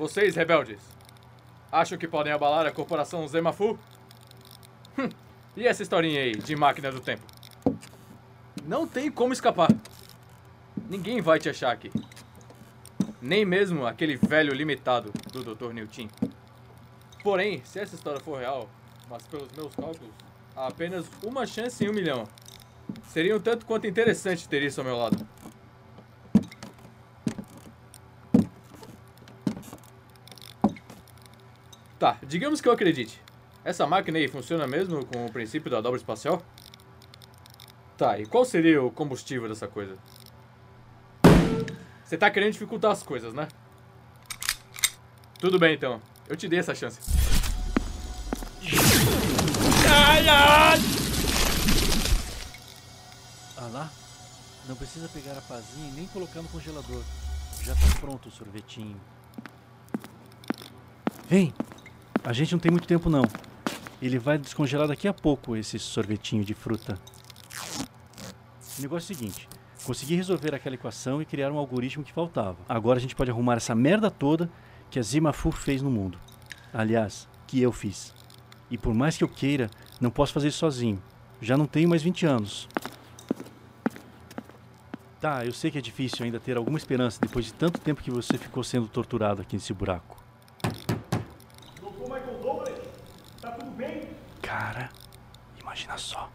[0.00, 0.80] Vocês, rebeldes,
[1.70, 3.78] acham que podem abalar a corporação Zemafu?
[4.98, 5.10] Hum,
[5.54, 7.22] e essa historinha aí de máquina do tempo?
[8.64, 9.68] Não tem como escapar.
[10.88, 11.92] Ninguém vai te achar aqui.
[13.20, 15.74] Nem mesmo aquele velho limitado do Dr.
[15.74, 16.08] Newton.
[17.22, 18.70] Porém, se essa história for real,
[19.06, 20.14] mas pelos meus cálculos,
[20.56, 22.26] há apenas uma chance em um milhão.
[23.08, 25.28] Seria um tanto quanto interessante ter isso ao meu lado.
[32.00, 33.22] Tá, digamos que eu acredite.
[33.62, 36.42] Essa máquina aí funciona mesmo com o princípio da dobra espacial?
[37.94, 39.98] Tá, e qual seria o combustível dessa coisa?
[42.02, 43.46] Você tá querendo dificultar as coisas, né?
[45.38, 46.98] Tudo bem então, eu te dei essa chance.
[53.58, 53.90] Ah lá?
[54.66, 57.02] Não precisa pegar a pazinha e nem colocar no congelador.
[57.62, 58.98] Já tá pronto o sorvetinho.
[61.28, 61.52] Vem!
[62.24, 63.24] A gente não tem muito tempo não.
[64.00, 66.98] Ele vai descongelar daqui a pouco esse sorvetinho de fruta.
[68.78, 69.48] O negócio é o seguinte:
[69.84, 72.56] consegui resolver aquela equação e criar um algoritmo que faltava.
[72.68, 74.50] Agora a gente pode arrumar essa merda toda
[74.90, 76.18] que a Zimafu fez no mundo.
[76.72, 78.14] Aliás, que eu fiz.
[78.70, 79.68] E por mais que eu queira,
[80.00, 81.02] não posso fazer isso sozinho.
[81.40, 82.68] Já não tenho mais 20 anos.
[85.20, 88.10] Tá, eu sei que é difícil ainda ter alguma esperança depois de tanto tempo que
[88.10, 90.22] você ficou sendo torturado aqui nesse buraco.
[91.80, 92.78] Doutor Michael Douglas,
[93.40, 94.08] tá tudo bem?
[94.40, 94.88] Cara,
[95.90, 96.30] imagina só.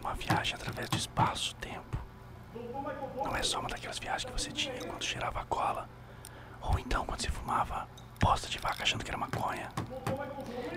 [0.00, 1.98] Uma viagem através do espaço-tempo.
[3.16, 5.88] Não é só uma daquelas viagens que você tinha quando cheirava cola.
[6.62, 7.86] Ou então quando você fumava
[8.18, 9.68] bosta de vaca achando que era maconha.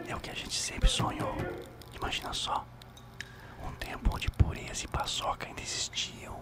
[0.08, 1.36] É o que a gente sempre sonhou.
[1.96, 2.66] Imagina só.
[3.66, 6.38] Um tempo onde pureza e paçoca ainda existiam.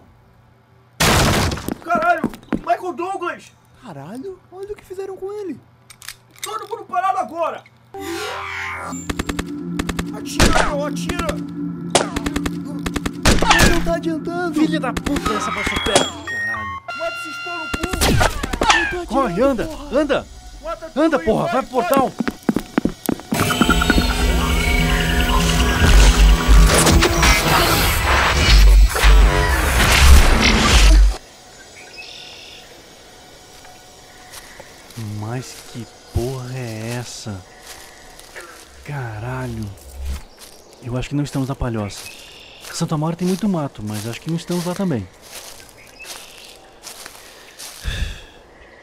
[1.84, 2.22] caralho,
[2.58, 3.52] Michael Douglas,
[3.82, 5.60] Caralho, olha o que fizeram com ele.
[6.40, 7.64] todo mundo parado agora.
[10.16, 11.26] Atira, atira.
[13.72, 14.54] Não tá adiantando.
[14.54, 16.04] Filha da puta essa paçoquera!
[16.04, 16.82] Caralho.
[16.98, 17.80] Mata esses pau no cu.
[18.74, 19.98] Não tô Corre, anda, porra.
[20.00, 20.26] anda!
[20.96, 22.12] Anda, porra, vai pro portal!
[35.18, 37.40] Mas que porra é essa?
[38.84, 39.68] Caralho.
[40.84, 42.10] Eu acho que não estamos na palhoça.
[42.72, 45.06] Santa Maura tem muito mato, mas acho que não estamos lá também.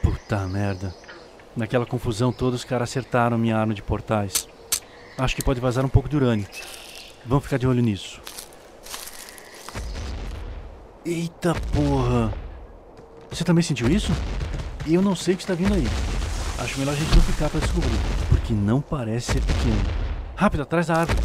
[0.01, 0.93] Puta merda.
[1.55, 4.47] Naquela confusão toda, os caras acertaram minha arma de portais.
[5.17, 6.47] Acho que pode vazar um pouco de urânio.
[7.25, 8.21] Vamos ficar de olho nisso.
[11.05, 12.33] Eita porra!
[13.29, 14.11] Você também sentiu isso?
[14.87, 15.87] Eu não sei o que está vindo aí.
[16.59, 17.99] Acho melhor a gente não ficar para descobrir,
[18.29, 19.81] porque não parece ser pequeno.
[20.35, 21.19] Rápido, atrás da árvore.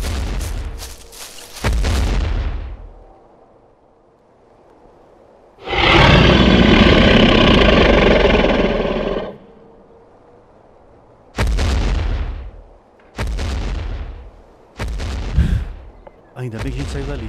[16.94, 17.29] Saiu dali.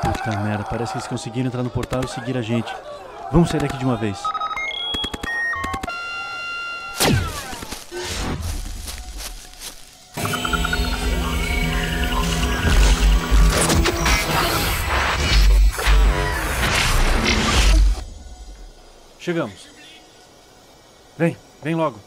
[0.00, 2.72] Puta merda, parece que eles conseguiram entrar no portal e seguir a gente.
[3.32, 4.22] Vamos sair daqui de uma vez.
[19.28, 19.68] Chegamos.
[21.18, 22.00] Vem, vem logo.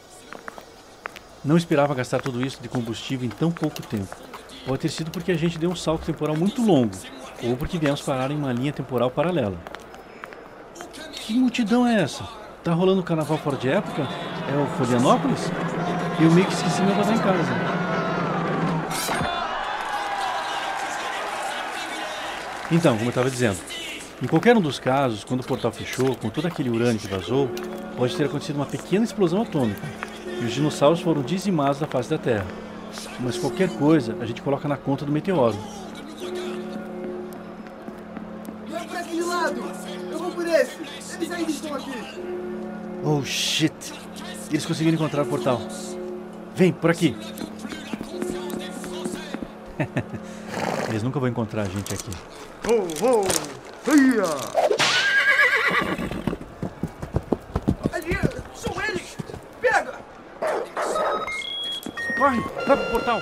[1.44, 4.16] Não esperava gastar tudo isso de combustível em tão pouco tempo.
[4.66, 6.96] Pode ter sido porque a gente deu um salto temporal muito longo,
[7.44, 9.56] ou porque viemos parar em uma linha temporal paralela.
[11.12, 12.28] Que multidão é essa?
[12.64, 14.02] Tá rolando carnaval fora de época?
[14.02, 15.42] É o Florianópolis?
[16.20, 17.52] Eu meio que esqueci meu levar em casa.
[22.72, 23.60] Então, como eu estava dizendo,
[24.20, 27.48] em qualquer um dos casos, quando o portal fechou, com todo aquele urânio que vazou,
[27.96, 29.82] pode ter acontecido uma pequena explosão atômica
[30.40, 32.46] e os dinossauros foram dizimados da face da Terra.
[33.20, 35.56] Mas qualquer coisa a gente coloca na conta do meteoro.
[38.68, 39.62] Vai pra aquele lado.
[40.10, 40.76] Eu vou por esse.
[41.16, 41.92] Eles ainda estão aqui.
[43.04, 43.72] Oh shit!
[44.50, 45.60] Eles conseguiram encontrar o portal.
[46.54, 47.16] Vem, por aqui!
[50.88, 52.10] Eles nunca vão encontrar a gente aqui.
[52.68, 53.61] Oh, oh.
[57.92, 58.16] Ali,
[58.54, 59.16] são eles.
[59.60, 59.94] Pega.
[62.16, 62.40] Corre!
[62.66, 63.20] Vai pro portal!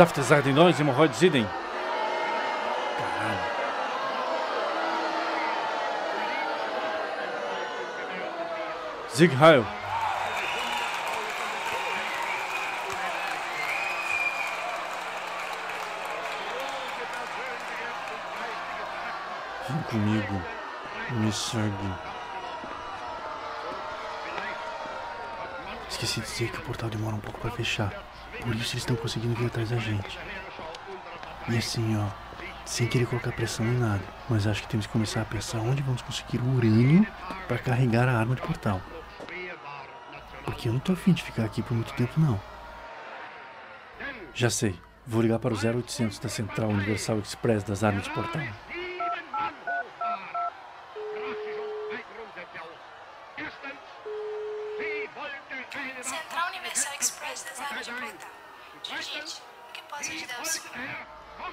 [0.00, 1.46] Zaftesarden nós, hemorroides Ziden.
[2.96, 3.40] Caralho.
[9.14, 9.66] Zig Heil.
[19.68, 20.42] Vem comigo.
[21.10, 21.74] Me segue.
[25.90, 27.92] Esqueci de dizer que o portal demora um pouco pra fechar.
[28.42, 30.18] Por isso eles estão conseguindo vir atrás da gente.
[31.48, 32.06] E assim, ó,
[32.64, 35.82] sem querer colocar pressão em nada, mas acho que temos que começar a pensar onde
[35.82, 37.06] vamos conseguir o urânio
[37.48, 38.80] pra carregar a arma de portal.
[40.44, 42.40] Porque eu não tô afim de ficar aqui por muito tempo, não.
[44.32, 44.78] Já sei.
[45.06, 48.42] Vou ligar para o 0800 da Central Universal Express das Armas de Portal.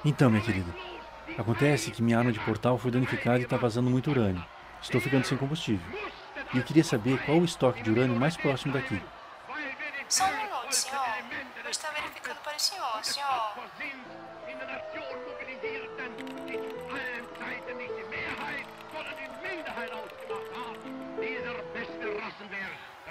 [0.09, 0.74] Então, minha querida,
[1.38, 4.42] acontece que minha arma de portal foi danificada e está vazando muito urânio.
[4.81, 5.86] Estou ficando sem combustível.
[6.54, 9.04] E eu queria saber qual o estoque de urânio mais próximo daqui.
[10.07, 11.04] Só um minuto, senhor.
[11.62, 13.51] Eu estou verificando para o senhor, senhor.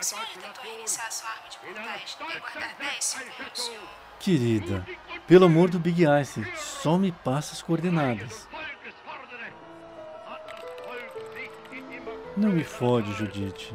[0.00, 4.05] O senhor tentou reiniciar sua arma de portais e guardar 10 segundos, senhor?
[4.18, 4.84] Querida,
[5.26, 8.48] pelo amor do Big Ice, só me passa as coordenadas.
[12.36, 13.72] Não me fode, Judite.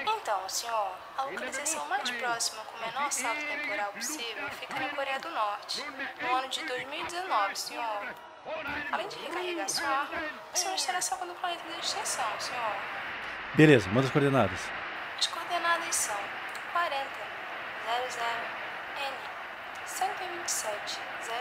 [0.00, 5.20] Então, senhor, a localização mais próxima com o menor salto temporal possível fica na Coreia
[5.20, 5.84] do Norte,
[6.20, 8.14] no ano de 2019, senhor.
[8.90, 10.22] Além de recarregar sua arma,
[10.52, 13.03] o senhor estará salvando o planeta da extinção, senhor.
[13.54, 14.58] Beleza, manda as coordenadas.
[15.16, 16.16] As coordenadas são
[16.72, 16.96] 40
[18.10, 18.26] 00
[18.98, 19.14] N
[19.86, 21.38] 127 00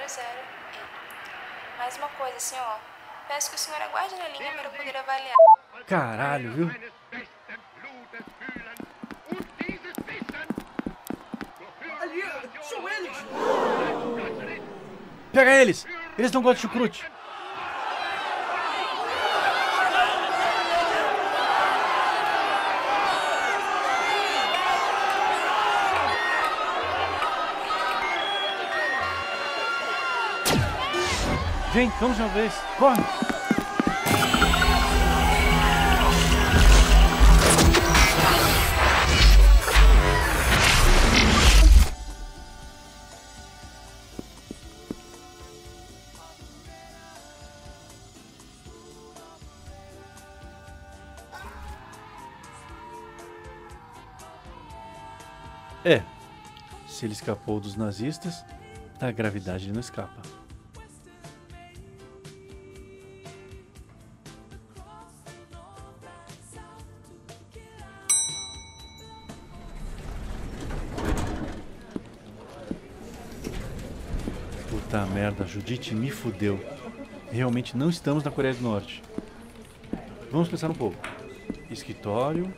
[0.74, 1.78] E.
[1.80, 2.78] Mais uma coisa, senhor.
[3.28, 5.36] Peço que o senhor aguarde na linha para eu poder avaliar.
[5.88, 6.72] Caralho, viu?
[12.00, 12.24] Ali,
[12.62, 13.18] são eles!
[15.32, 15.88] Pega eles!
[16.16, 17.13] Eles não gostam de chucrute.
[31.74, 32.54] Vem, vamos uma vez.
[32.78, 33.02] Corre!
[55.84, 56.04] É,
[56.88, 58.46] se ele escapou dos nazistas,
[59.00, 60.43] da gravidade ele não escapa.
[74.94, 76.64] Puta merda, Judite me fudeu.
[77.32, 79.02] Realmente não estamos na Coreia do Norte.
[80.32, 80.96] Vamos pensar um pouco.
[81.72, 82.54] Escritório.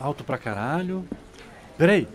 [0.00, 1.08] Alto pra caralho.
[1.76, 2.08] Peraí,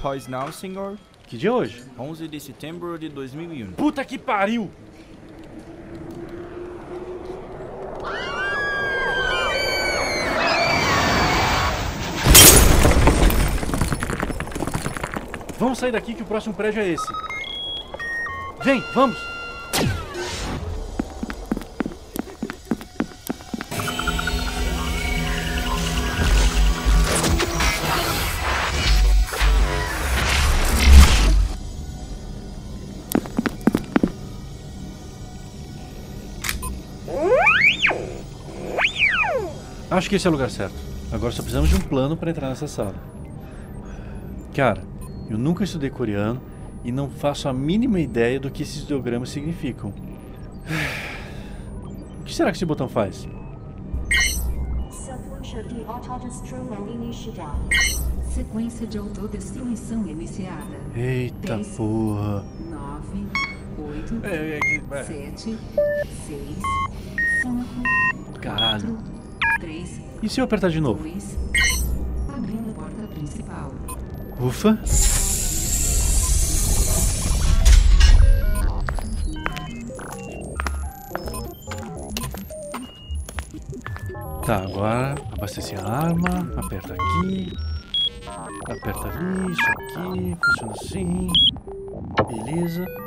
[0.00, 0.96] Pois não, senhor?
[1.26, 1.84] que dia é hoje?
[1.98, 3.72] 11 de setembro de 2001.
[3.72, 4.70] Puta que pariu!
[15.58, 17.39] Vamos sair daqui que o próximo prédio é esse.
[18.62, 19.16] Vem, vamos!
[39.90, 40.74] Acho que esse é o lugar certo.
[41.10, 42.94] Agora só precisamos de um plano para entrar nessa sala.
[44.54, 44.82] Cara,
[45.30, 46.49] eu nunca estudei coreano
[46.84, 49.92] e não faço a mínima ideia do que esses ideogramas significam.
[52.20, 53.26] O que será que esse botão faz?
[58.32, 60.76] Sequência de autodestruição iniciada.
[60.94, 61.68] Eita Dez.
[61.76, 62.44] porra.
[62.70, 63.26] 9,
[63.78, 65.02] 8, É, é, que- é.
[65.02, 65.58] 7,
[66.26, 66.58] 6,
[67.42, 68.96] 5, Caralho.
[69.58, 71.02] 3, E se eu apertar de novo?
[71.02, 71.36] 2.
[72.32, 73.72] Abrindo a porta principal.
[74.40, 74.78] Ufa.
[84.50, 87.52] Tá, agora Abastecer a arma, aperta aqui,
[88.68, 91.28] aperta ali, isso aqui, funciona assim.
[92.26, 92.99] Beleza.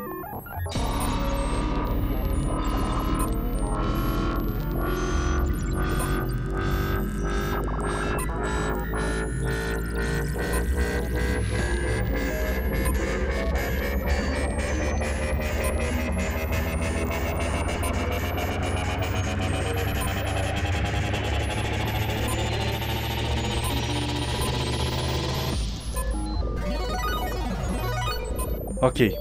[28.84, 29.18] Ok.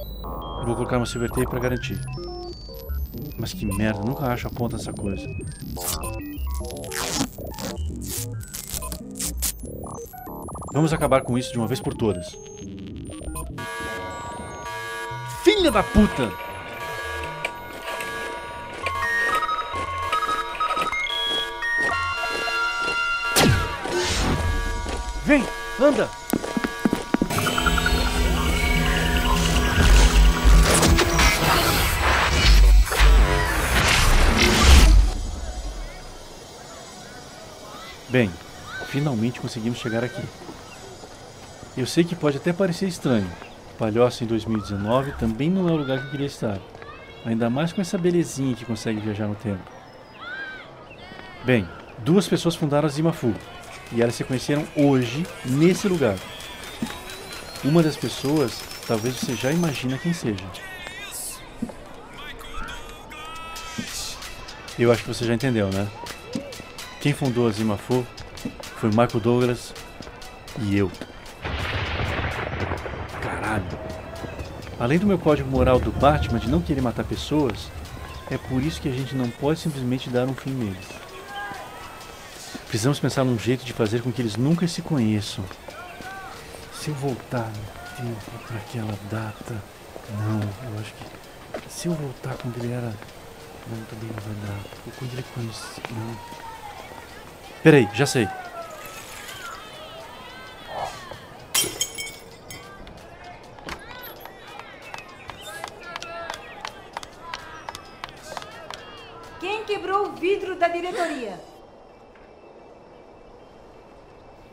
[0.65, 1.97] Vou colocar uma silver tape pra garantir.
[3.39, 5.25] Mas que merda, nunca acho a ponta dessa coisa.
[10.73, 12.37] Vamos acabar com isso de uma vez por todas.
[15.45, 16.33] Filha da puta!
[25.25, 25.45] Vem,
[25.81, 26.22] anda!
[38.13, 38.31] Bem,
[38.89, 40.23] finalmente conseguimos chegar aqui.
[41.75, 43.27] Eu sei que pode até parecer estranho.
[43.79, 46.59] Palhoça em 2019 também não é o lugar que eu queria estar.
[47.25, 49.63] Ainda mais com essa belezinha que consegue viajar no tempo.
[51.43, 51.67] Bem,
[52.01, 53.35] duas pessoas fundaram a Zimafu.
[53.93, 56.19] E elas se conheceram hoje, nesse lugar.
[57.65, 60.45] Uma das pessoas, talvez você já imagina quem seja.
[64.79, 65.89] Eu acho que você já entendeu, né?
[67.03, 68.07] Quem fundou a Zimafu
[68.77, 69.75] foi Michael Douglas
[70.61, 70.89] e eu.
[73.21, 73.67] Caralho.
[74.79, 77.69] Além do meu código moral do Batman de não querer matar pessoas,
[78.31, 80.87] é por isso que a gente não pode simplesmente dar um fim neles.
[82.69, 85.45] Precisamos pensar num jeito de fazer com que eles nunca se conheçam.
[86.73, 89.61] Se eu voltar no tempo para aquela data.
[90.21, 90.41] Não,
[90.71, 91.69] eu acho que.
[91.69, 92.95] Se eu voltar quando ele era.
[93.67, 94.61] Não, também não vai dar.
[94.87, 95.83] Ou quando ele conhecia.
[95.91, 96.42] Não.
[97.63, 98.29] Peraí, já sei.
[109.41, 111.41] Quem quebrou o vidro da diretoria?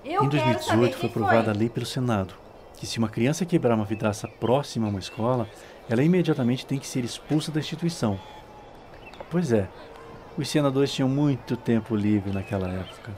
[0.06, 2.36] Eu Em quero saber 2018 foi aprovada a lei pelo Senado
[2.80, 5.50] que se uma criança quebrar uma vidraça próxima a uma escola,
[5.90, 8.18] ela imediatamente tem que ser expulsa da instituição.
[9.30, 9.68] Pois é,
[10.42, 13.12] os senadores tinham muito tempo livre naquela época.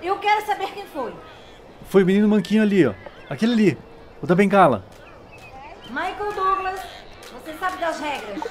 [0.00, 1.12] Eu quero saber quem foi.
[1.88, 2.94] Foi o menino manquinho ali, ó.
[3.28, 3.78] Aquele ali,
[4.22, 4.84] o da bengala.
[5.88, 6.80] Michael Douglas,
[7.32, 8.42] você sabe das regras.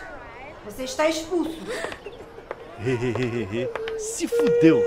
[0.65, 1.58] Você está expulso.
[3.98, 4.82] Se fudeu.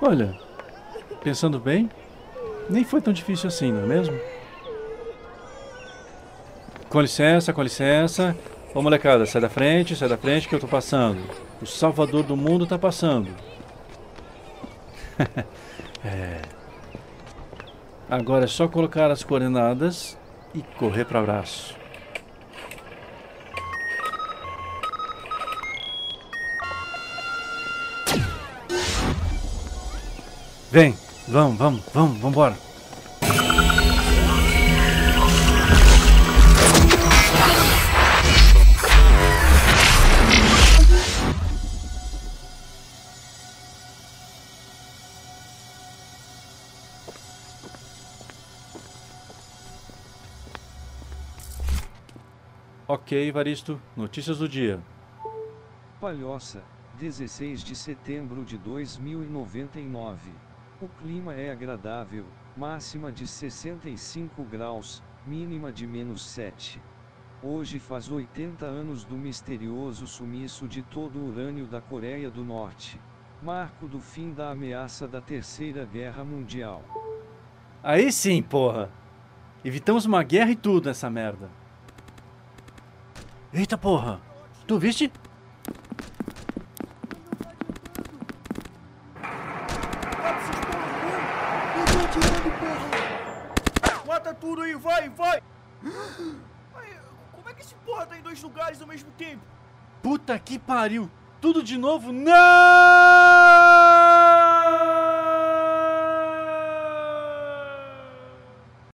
[0.00, 0.38] Olha,
[1.22, 1.90] pensando bem,
[2.70, 4.18] nem foi tão difícil assim, não é mesmo?
[6.88, 8.34] Com licença, com licença.
[8.76, 11.18] Ô molecada, sai da frente, sai da frente que eu tô passando.
[11.62, 13.30] O salvador do mundo tá passando.
[16.04, 16.42] é.
[18.10, 20.18] Agora é só colocar as coordenadas
[20.54, 21.74] e correr para abraço.
[30.70, 30.94] Vem,
[31.26, 32.75] vamos, vamos, vamos, vamos embora.
[52.88, 53.80] Ok, Varisto.
[53.96, 54.80] Notícias do dia.
[56.00, 56.62] Palhoça,
[57.00, 60.30] 16 de setembro de 2099.
[60.80, 62.24] O clima é agradável,
[62.56, 66.80] máxima de 65 graus, mínima de menos 7.
[67.42, 73.00] Hoje faz 80 anos do misterioso sumiço de todo o urânio da Coreia do Norte.
[73.42, 76.84] Marco do fim da ameaça da Terceira Guerra Mundial.
[77.82, 78.88] Aí sim, porra.
[79.64, 81.50] Evitamos uma guerra e tudo nessa merda.
[83.56, 84.20] Eita porra!
[84.66, 85.10] Tu viste?
[94.06, 95.42] Mata tudo aí, vai, vai!
[96.74, 97.00] Ai,
[97.32, 99.40] como é que esse porra tá em dois lugares ao mesmo tempo?
[100.02, 101.10] Puta que pariu!
[101.40, 102.12] Tudo de novo?
[102.12, 103.85] Não!